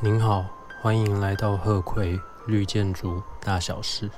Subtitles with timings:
[0.00, 0.46] 您好，
[0.80, 4.08] 欢迎来到鹤葵绿建筑大小事。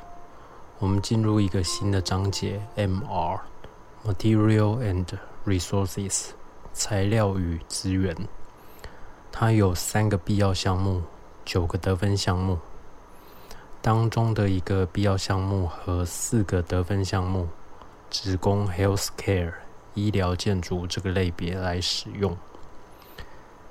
[0.78, 5.06] 我们进入一个新的章节，MR（Material and
[5.46, 6.32] Resources，
[6.74, 8.14] 材料与资源）。
[9.32, 11.02] 它有三个必要项目，
[11.46, 12.58] 九个得分项目。
[13.80, 17.48] 当中的一个必要项目和四个得分项目，
[18.10, 19.54] 只供 Healthcare（
[19.94, 22.36] 医疗建筑）这个类别来使用。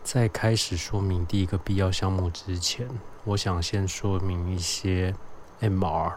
[0.03, 2.89] 在开始说明第一个必要项目之前，
[3.25, 5.13] 我想先说明一些
[5.61, 6.13] MR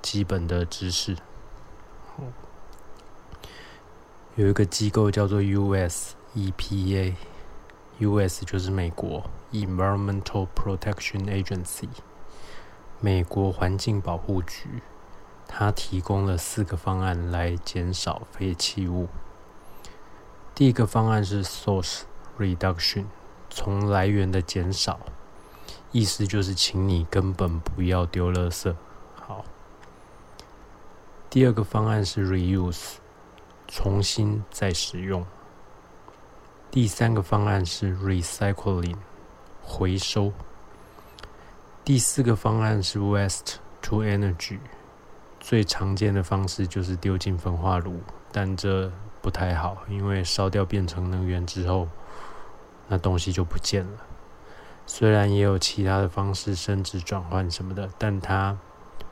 [0.00, 1.16] 基本的知识。
[4.36, 11.88] 有一个机构叫做 US EPA，US 就是美国 Environmental Protection Agency，
[13.00, 14.82] 美国环境保护局，
[15.46, 19.08] 它提供了四个方案来减少废弃物。
[20.54, 22.02] 第一个方案是 Source
[22.38, 23.06] Reduction。
[23.48, 24.98] 从来源的减少，
[25.92, 28.74] 意思就是请你根本不要丢垃圾。
[29.14, 29.44] 好，
[31.30, 32.96] 第二个方案是 reuse，
[33.66, 35.24] 重新再使用。
[36.70, 38.96] 第三个方案是 recycling，
[39.62, 40.32] 回收。
[41.84, 44.58] 第四个方案是 waste to energy，
[45.40, 48.00] 最常见的方式就是丢进焚化炉，
[48.32, 48.92] 但这
[49.26, 51.88] 不太好，因为烧掉变成能源之后。
[52.86, 53.98] 那东西就不见了。
[54.86, 58.56] 虽然也有其他的方式，升值转换什么的，但它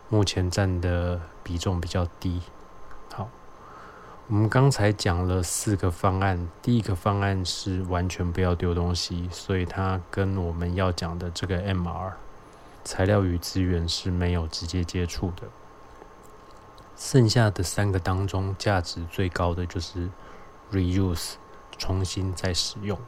[0.09, 2.41] 目前占的比重比较低。
[3.13, 3.29] 好，
[4.29, 12.13] 我们刚才讲了四个方案，第一个方案是完全不要丢东西，所以它跟我们要讲的这个 MR
[12.85, 15.49] 材料与资源是没有直接接触的。
[16.97, 20.11] 剩下的三个当中，价值最高的就是
[20.71, 21.35] reuse，
[21.77, 22.99] 重新再使用。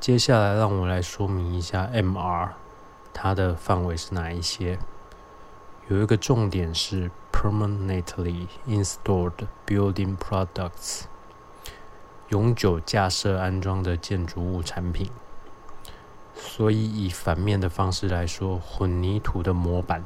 [0.00, 2.50] 接下来，让我来说明一下 MR，
[3.12, 4.78] 它的范围是哪一些？
[5.88, 11.02] 有一个重点是 permanently installed building products，
[12.28, 15.10] 永久架设安装的建筑物产品。
[16.34, 20.04] 所以，以反面的方式来说，混凝土的模板，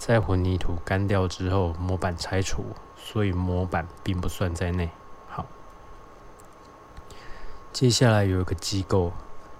[0.00, 2.64] 在混凝土干掉之后，模板拆除，
[2.96, 4.88] 所以模板并不算在内。
[5.28, 5.44] 好
[7.70, 9.12] 接下来有一个机构，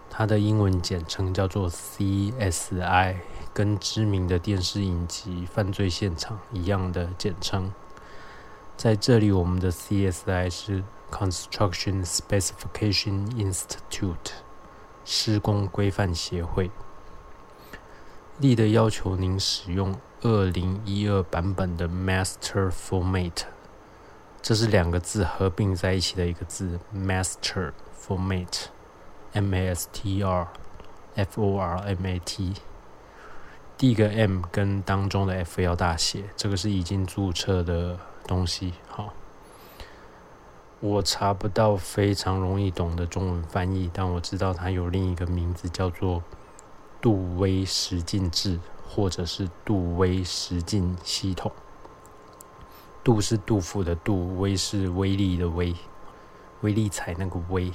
[0.09, 3.17] 它的英文简称叫做 CSI，
[3.53, 7.71] 跟知名的电视影集《犯罪现场》一样的简称。
[8.79, 14.33] 在这里，我们的 CSI 是 Construction Specification Institute，
[15.05, 16.71] 施工规范协会。
[18.39, 23.43] 力的要求您使用二零一二版本的 Master Format，
[24.43, 27.73] 这是两个字合并在一起的一个字，Master。
[28.01, 32.55] Format，M A S T R，F O R M A T，
[33.77, 38.73] 第一个 M 跟当中的 F 要大写，这个是已经注册的东西。
[38.89, 39.13] 好，
[40.81, 46.25] 我查不到非常容易懂的中文翻译，但我知道它有另一个名字，叫做
[47.01, 48.59] 杜威十进制，
[48.91, 51.53] 或者是杜威实境系统。
[53.05, 55.75] 杜是杜甫的杜，威是威力的威，
[56.63, 57.73] 威力才那个威。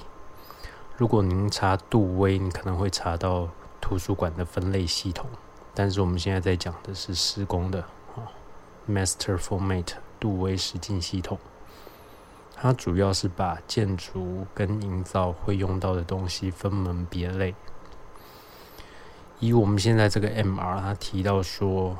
[0.97, 3.49] 如果您查杜威，你可能会查到
[3.79, 5.27] 图书馆的分类系统，
[5.73, 7.81] 但是我们现在在讲的是施工的
[8.15, 8.29] 啊
[8.87, 11.39] ，Master Format 杜威实境系统，
[12.55, 17.55] 它主要是把建筑跟营造会用到的东西分门别类。
[19.40, 21.97] 以我们现在这个 MR，它提到说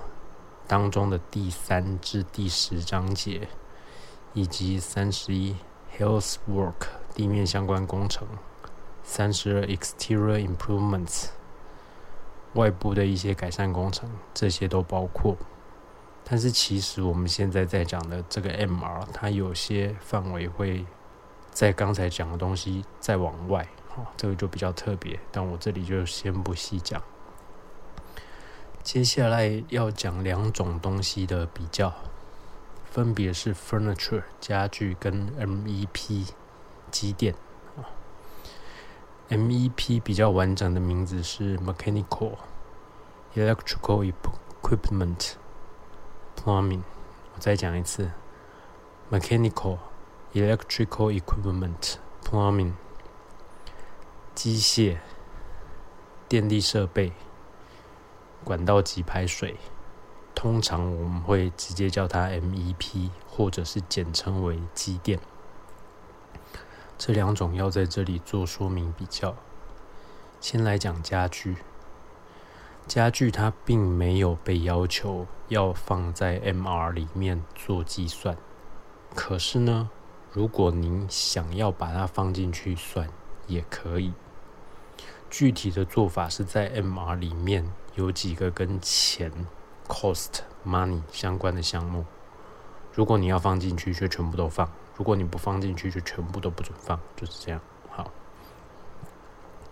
[0.68, 3.47] 当中的第三至第十章节，
[4.34, 5.56] 以及三十一
[5.97, 8.28] Health Work 地面相关工程。
[9.03, 11.28] 三十二 exterior improvements，
[12.53, 15.38] 外部的一些改善工程，这些都包括。
[16.23, 20.85] 但是其实我们现在在讲的这个 MR，它有些范围会
[21.52, 25.20] 在刚才讲的东西再往外，好，这个就比较特别。
[25.31, 26.99] 但我这里就先不细讲。
[28.85, 31.91] 接下来要讲两种东西的比较，
[32.85, 36.29] 分别是 furniture 家具跟 MEP
[36.91, 37.34] 机电。
[39.28, 42.37] MEP 比较完整的名字是 Mechanical
[43.34, 44.14] Electrical
[44.61, 45.31] Equipment
[46.35, 46.84] Plumbing。
[47.34, 48.11] 我再讲一次
[49.09, 49.79] ，Mechanical
[50.35, 52.73] Electrical Equipment Plumbing。
[54.35, 54.99] 机械、
[56.29, 57.14] 电力设备、
[58.45, 59.57] 管道及排水，
[60.33, 65.19] 通常我们会直接叫它 MEP，或者是简称为机电。
[66.97, 69.35] 这两种要在这里做说明比较。
[70.39, 71.57] 先来讲家具，
[72.87, 78.37] 家具它并没有被要求要放在 MR 里面做计算，
[79.15, 79.89] 可是呢，
[80.31, 83.09] 如果您想要把它放进去算，
[83.47, 84.13] 也可以。
[85.29, 89.31] 具体的做法是在 MR 里面有几个跟钱
[89.87, 92.05] （cost money） 相关的项目，
[92.93, 97.61] 如果你要放进去，就全部都放；如果你不放进去，就全部都不准放，就是这样。
[97.89, 98.11] 好，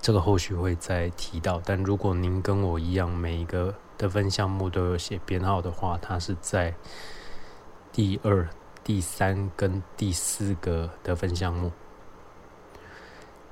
[0.02, 1.62] 这个后续会再提到。
[1.66, 6.74] 但如果您跟我一样，每一个得分项目都有写编号的话，它是在
[7.92, 8.48] 第二、
[8.84, 11.72] 第三跟第四个得分项目。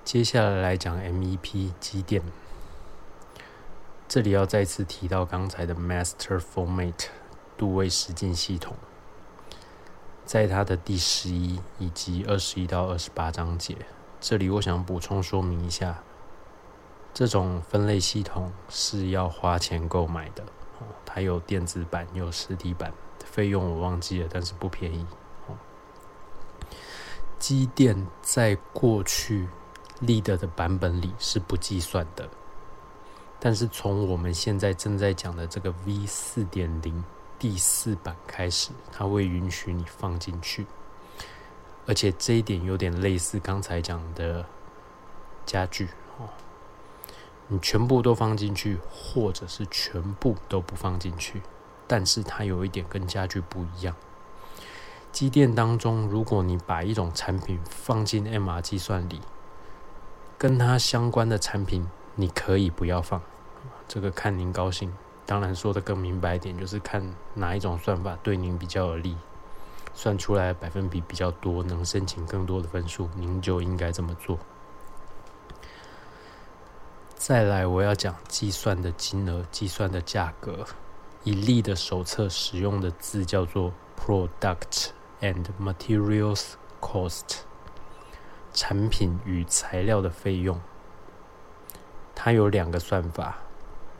[0.03, 2.21] 接下来来讲 MEP 机电，
[4.11, 7.05] 这里要再次提到刚才的 Master Format
[7.57, 8.75] 度位实境系统，
[10.25, 13.77] 在它的第十一以及二十一到二十八章节，
[14.19, 16.03] 这里我想补充说明一下，
[17.13, 20.43] 这种分类系统是要花钱购买的，
[21.05, 22.91] 它有电子版有实体版，
[23.23, 25.07] 费用我忘记了，但是不便宜。
[27.39, 29.47] 机电在过去。
[30.01, 32.27] Leader 的版本里是不计算的，
[33.43, 37.03] 但是从我们现在正在讲的这个 V 四点零
[37.39, 40.67] 第四版开始，它会允许你放进去，
[41.87, 44.45] 而且这一点有点类似刚才讲的
[45.43, 45.89] 家具
[46.19, 46.29] 哦，
[47.47, 51.41] 你全部都放进去，或者是全部都不放进去，
[51.87, 53.95] 但是它有一点跟家具不一样，
[55.11, 59.19] 机电当中，如果你把一种产品放进 MR 计算里。
[60.37, 63.21] 跟它相关的产品，你可以不要放，
[63.93, 64.89] 这个看您高兴。
[65.25, 69.17] 当然说的更明白一点，就是看哪一种算法对您比较有利，
[69.93, 74.39] 算出来百分比比较多，能申请更多的分数，您就应该这么做。
[77.15, 80.65] 再来，我要讲计算的金额、计算的价格。
[81.25, 87.39] 以例的手册使用的字叫做 “product and materials cost”。
[88.53, 90.61] 产品与材料的费用，
[92.15, 93.37] 它有两个算法。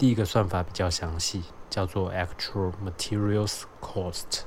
[0.01, 4.45] 第一个算法比较详细，叫做 Actual Materials Cost，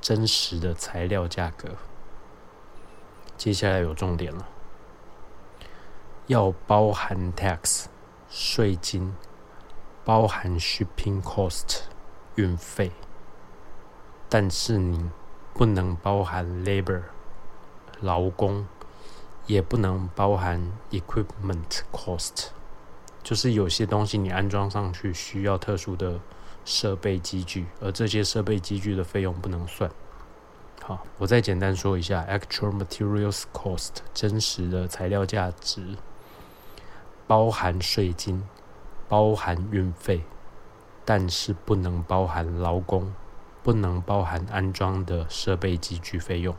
[0.00, 1.68] 真实的材料价格。
[3.36, 4.48] 接下来有重点了，
[6.28, 7.88] 要包含 tax
[8.30, 9.14] 税金，
[10.02, 11.80] 包含 shipping cost
[12.36, 12.90] 运费，
[14.30, 15.10] 但是你
[15.52, 17.02] 不能包含 labor
[18.00, 18.66] 劳工。
[19.46, 22.50] 也不能包含 equipment cost，
[23.22, 26.18] 就是有些东西你安装上去需要特殊的
[26.64, 29.90] 设备机具，而这些设备机具的费用不能算。
[30.82, 35.96] 好，我再简单说一下，actual materials cost 真实的材料价值，
[37.26, 38.42] 包含税金，
[39.08, 40.22] 包含运费，
[41.04, 43.14] 但是不能包含劳工，
[43.62, 46.56] 不能包含安装的设备机具费用。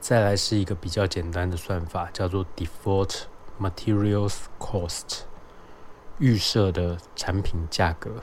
[0.00, 3.22] 再来是一个比较简单的算法，叫做 Default
[3.60, 5.20] Materials Cost，
[6.18, 8.22] 预设的产品价格。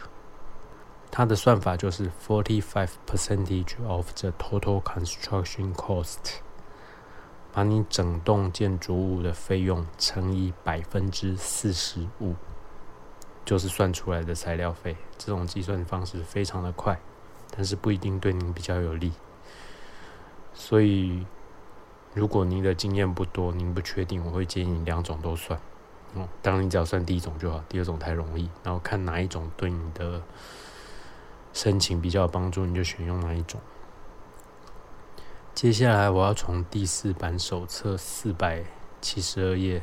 [1.10, 6.40] 它的算法就是 Forty Five Percentage of the Total Construction Cost，
[7.52, 12.36] 把你整栋建筑物的费用乘以百分之四十五，
[13.44, 14.96] 就是算出来的材料费。
[15.18, 17.00] 这种计算方式非常的快，
[17.50, 19.12] 但是不一定对您比较有利，
[20.54, 21.26] 所以。
[22.14, 25.60] 如果您的经验不多，您不确定，我会建议你两种都算。
[26.14, 28.50] 哦，当然你只要算第一种就好，第二种太容易。
[28.64, 30.22] 然后看哪一种对你的
[31.54, 33.62] 申请比较有帮助，你就选用哪一种。
[35.56, 38.66] 接下来我要从第四版手册四百
[39.00, 39.82] 七十二页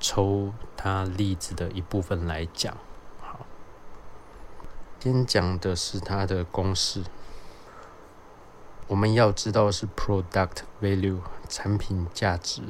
[0.00, 2.74] 抽它例子的一部分来讲。
[3.20, 3.44] 好，
[4.98, 7.02] 先讲的是它的公式。
[8.88, 12.62] 我们要知道的是 product value 产品价值，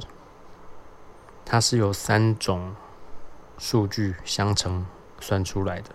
[1.44, 2.74] 它是由三种
[3.56, 4.84] 数据相乘
[5.20, 5.90] 算出来的。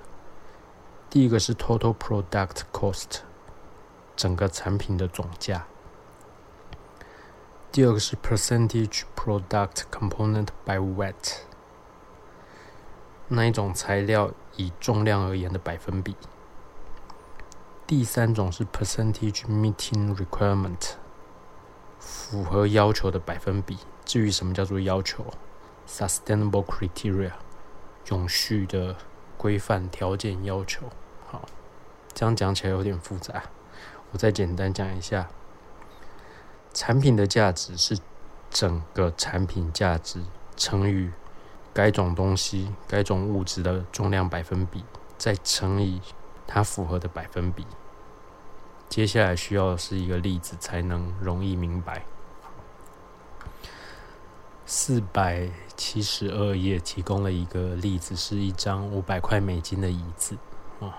[1.09, 3.19] 第一个是 total product cost
[4.15, 5.67] 整个产品的总价，
[7.69, 11.39] 第二个是 percentage product component by weight
[13.27, 16.15] 那一种材料以重量而言的百分比。
[17.95, 20.93] 第三种是 percentage meeting requirement，
[21.99, 23.77] 符合要求的百分比。
[24.03, 25.23] 至于什么叫做要求
[25.87, 27.33] ，sustainable criteria，
[28.07, 28.95] 永续的
[29.37, 30.89] 规范条件要求。
[31.27, 31.47] 好，
[32.15, 33.43] 这样讲起来有点复杂，
[34.11, 35.29] 我再简单讲一下。
[36.73, 37.99] 产品的价值是
[38.49, 40.19] 整个产品价值
[40.57, 41.11] 乘以
[41.71, 44.83] 该种东西、该种物质的重量百分比，
[45.19, 46.01] 再乘以
[46.47, 47.67] 它符合的百分比。
[48.93, 52.05] 接下来需要的是一个例子，才能容易明白。
[54.67, 60.37] 四百七十二页提供了一个例子，是一张五百块美金的椅子。
[60.77, 60.93] 哦，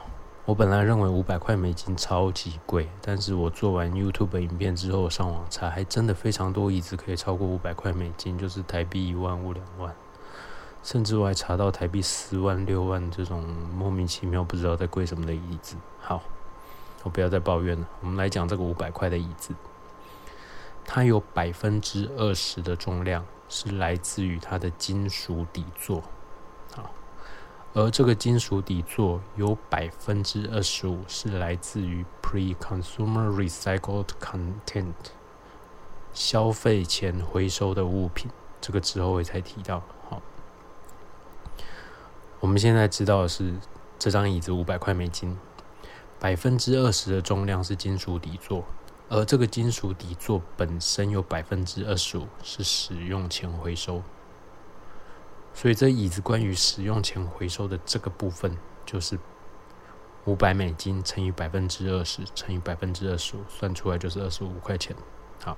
[0.45, 9.95] 我本来认为五百块美金超级贵，但是我做完 YouTube 影片之后上网查，还真的非常多椅子可以超过五百块美金，就是台币一万五两万，
[10.83, 15.77] 甚至我还查到台币四万六万这种莫名其妙不知道在贵什么的椅子。
[16.01, 16.21] 好，
[17.05, 19.55] 我不要再抱怨了，我们来讲这个五百块的椅子，
[20.85, 23.25] 它有百分之二十的重量。
[23.47, 26.03] 是来自于它的金属底座，
[26.75, 26.91] 好，
[27.75, 34.95] 而这个金属底座有百分之二十五是来自于 pre-consumer recycled content，
[36.15, 38.31] 消费前回收的物品，
[38.63, 39.83] 这个之后会才提到。
[40.09, 40.23] 好，
[42.41, 43.55] 我们现在知道的是，
[43.99, 45.39] 这张椅子五百块美金，
[46.25, 48.65] 百分之二十的重量是金属底座。
[49.11, 54.03] 而这个金属底座本身有百分之二十五是使用前回收，
[55.53, 59.19] 所以这椅子关于使用前回收的这个部分，就是
[60.25, 64.97] 五百美金乘以百分之二十乘以百分之二十五，算出来就是二十五块钱。
[65.43, 65.55] 好，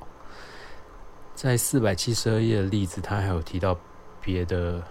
[1.36, 3.78] 在四百七十二页的例子，它还有提到
[4.20, 4.82] 别的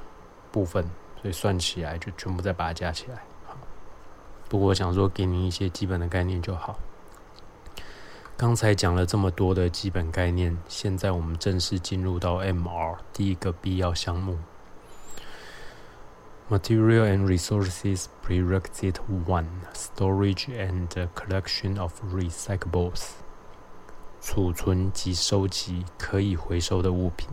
[0.54, 0.90] 部分，
[1.22, 3.22] 所以算起来就全部再把它加起来。
[4.48, 6.80] 不过我想说给您一些基本的概念就好。
[8.38, 14.38] 刚才讲了这么多的基本概念，现在我们正式进入到 MR 第一个必要项目
[16.50, 23.12] ：Material and Resources Prerequisite One Storage and Collection of Recyclables。
[24.20, 27.30] 储存及收集可以回收的物品。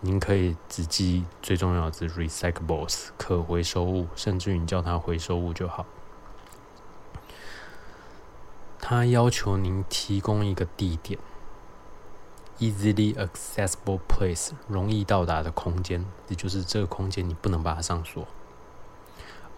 [0.00, 5.86] 您可以只记最重要的是 Recyclables 可回收物，甚至于你叫它回收物就好。
[8.90, 11.20] 他要求您提供一个地点
[12.58, 18.26] ，easily accessible place，容易到达的空间，也就是这个空间你不能把它上锁，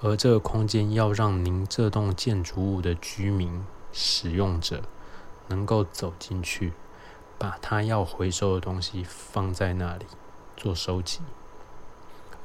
[0.01, 4.83] 而这个空间要让您这栋建筑物的居民、使用者
[5.47, 6.73] 能够走进去，
[7.39, 10.07] 把他要回收的东西放在那里
[10.57, 11.21] 做收集，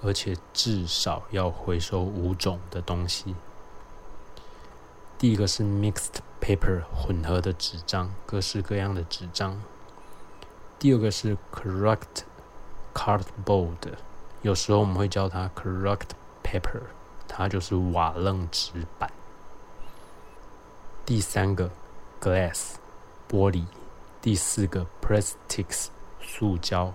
[0.03, 3.33] 而且至少要回收五种的东西。
[5.17, 9.59] 第一个是 mixed paper 混合的纸张，各式各样的纸张。
[10.77, 12.21] 第二个是 correct
[12.93, 13.95] cardboard，
[14.43, 16.09] 有时候我们会叫它 correct
[16.43, 16.83] paper，
[17.27, 19.11] 它就是瓦楞纸板。
[21.03, 21.71] 第三个
[22.21, 22.75] glass
[23.27, 23.65] 玻璃，
[24.21, 25.87] 第四个 plastics
[26.21, 26.93] 塑胶，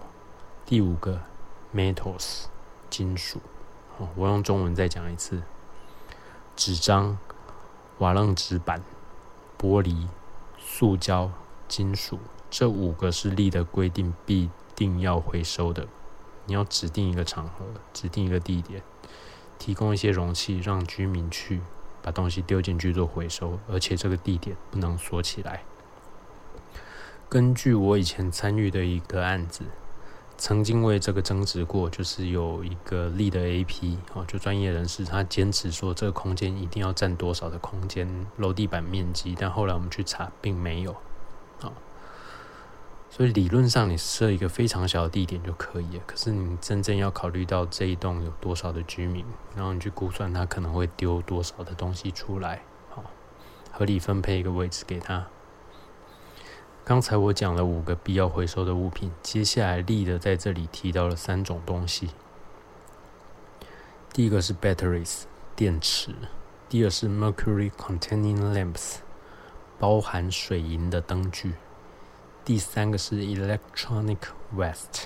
[0.65, 1.23] 第五个
[1.75, 2.45] metals
[2.89, 3.41] 金属。
[4.15, 5.43] 我用中文再讲一次，
[6.55, 7.19] 纸张。
[7.99, 8.83] 瓦楞纸板、
[9.61, 10.07] 玻璃、
[10.59, 11.31] 塑胶、
[11.69, 15.87] 金属，这五个是立的规定，必定要回收的。
[16.47, 18.83] 你要指定一个场合，指定一个地点，
[19.59, 21.61] 提供一些容器，让居民去
[22.01, 25.63] 把东西丢进去做回收，而且这个地点不能锁起来。
[27.29, 29.65] 根据我以前参与的一个案子。
[30.41, 40.93] 曾经为这个争执过，就是有一个立的 AP 哦，就专业人士他坚持说这个空间一定要占多少的空间楼地板面积，但后来我们去查并没有，
[41.61, 41.71] 啊，
[43.11, 46.03] 所以理论上你设一个非常小的地点就可以了。
[46.07, 49.23] 可是你真正要考虑到这一栋有多少的居民，
[49.55, 53.05] 然后你去估算他可能会丢多少的东西出来，好，
[53.71, 55.27] 合理分配一个位置给他。
[56.91, 62.11] 刚才我讲了五个必要回收的物品，接下来立的在这里提到了三种东西。
[64.13, 65.23] 第一个是 batteries
[65.55, 66.13] 电池，
[66.69, 68.97] 第二是 mercury containing lamps
[69.79, 71.53] 包含水银的灯具，
[72.45, 74.19] 第三个是 electronic
[74.57, 75.05] waste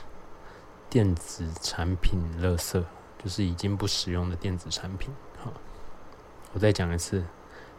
[0.88, 2.82] 电子产品垃圾，
[3.22, 5.12] 就是已经不使用的电子产品。
[5.38, 5.52] 好，
[6.54, 7.22] 我再讲一次，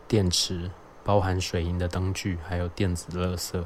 [0.07, 0.69] 电池
[1.03, 3.65] 包含水银的灯具，还有电子垃圾。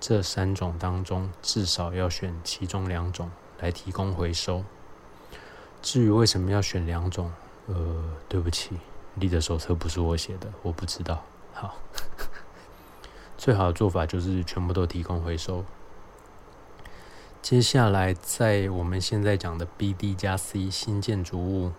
[0.00, 3.30] 这三种当中，至少要选其中两种
[3.60, 4.64] 来提供回收。
[5.82, 7.30] 至于为什么要选两种，
[7.66, 8.78] 呃，对不起，
[9.14, 11.22] 你的手册不是我写的，我不知道。
[11.52, 11.76] 好，
[13.36, 15.64] 最好的做法就是全部都提供回收。
[17.42, 21.72] 接下来，在我们现在讲的 BD 加 C 新建筑物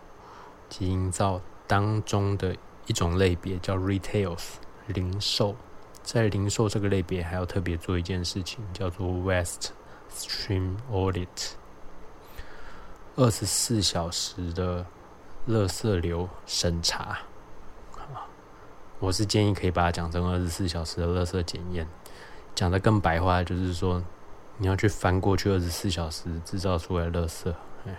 [0.69, 4.43] 及营造当中的一种类别，叫 Retails
[4.87, 5.55] 零售。
[6.03, 9.71] 在零售这个类别，还要特别做一件事情，叫做 West
[10.13, 11.53] Stream Audit。
[13.15, 14.85] 二十四小时的
[15.47, 17.19] 垃圾流审查。
[18.99, 21.87] 我是建议可以把它讲成二十四小时的垃圾检验。
[22.53, 24.03] 讲的更白话，就是说
[24.57, 27.51] 你要去翻过去二十四小时制造出来垃圾，
[27.87, 27.97] 哎，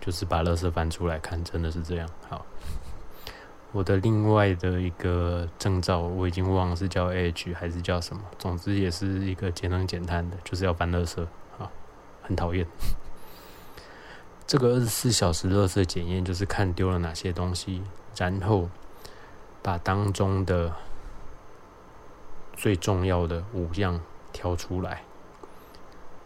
[0.00, 2.08] 就是把垃圾翻出来看，真的是这样。
[2.28, 2.44] 好，
[3.72, 11.22] 我的另外的一个证照我已经忘了是叫 H 还是叫什么，总之也是一个节能减碳的，就是要翻垃圾。
[11.58, 11.70] 啊，
[12.22, 12.66] 很讨厌。
[14.46, 17.82] 这个二十四小时垃圾检验，就是看丢了哪些东西，
[18.16, 18.68] 然后
[19.62, 20.74] 把当中的。
[22.54, 24.00] 最重要的五样
[24.30, 25.02] 挑出来。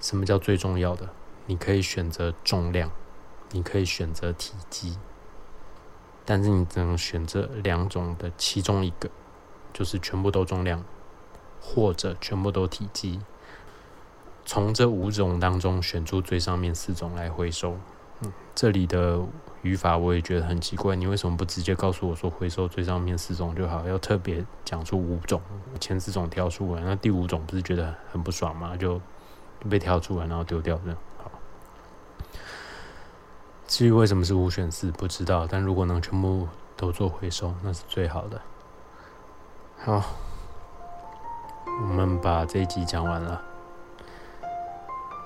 [0.00, 1.08] 什么叫最重要的？
[1.46, 2.90] 你可以选择重量，
[3.52, 4.98] 你可以选择体积，
[6.26, 9.08] 但是你只能选这两种的其中一个，
[9.72, 10.84] 就是全部都重量，
[11.62, 13.20] 或者全部都体积。
[14.44, 17.78] 从这五种当中选出最上面四种来回收。
[18.20, 19.24] 嗯，这里的。
[19.62, 23.84] 语法我也觉得很奇怪，你为什么不直接告诉我说回收最上面四种就好？
[23.88, 25.42] 要特别讲出五种，
[25.80, 28.76] 前四种挑出来，那第五种不是觉得很不爽吗？
[28.76, 29.00] 就
[29.68, 30.98] 被挑出来然后丢掉这样。
[33.66, 35.46] 至于为什么是五选四，不知道。
[35.48, 36.46] 但如果能全部
[36.76, 38.40] 都做回收，那是最好的。
[39.78, 40.02] 好，
[41.82, 43.42] 我们把这一集讲完了，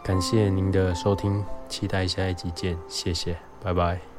[0.02, 4.09] 感谢您的收听，期待下一集见，谢谢，拜拜。